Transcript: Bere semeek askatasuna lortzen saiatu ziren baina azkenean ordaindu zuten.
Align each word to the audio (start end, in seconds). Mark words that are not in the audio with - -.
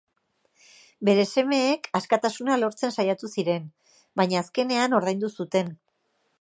Bere 1.09 1.25
semeek 1.33 1.85
askatasuna 1.99 2.57
lortzen 2.63 2.95
saiatu 2.97 3.31
ziren 3.37 3.69
baina 4.23 4.43
azkenean 4.45 5.01
ordaindu 5.03 5.33
zuten. 5.43 5.75